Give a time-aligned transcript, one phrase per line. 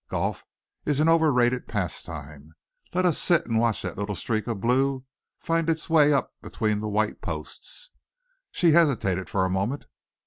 [0.09, 0.43] Golf
[0.83, 2.53] is an overrated pastime.
[2.91, 5.05] Let us sit and watch that little streak of blue
[5.37, 7.91] find its way up between the white posts."
[8.49, 9.85] She hesitated for a moment.